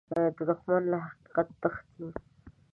دښمن 0.47 0.83
له 0.91 0.97
حقیقت 1.05 1.47
تښتي 1.61 2.07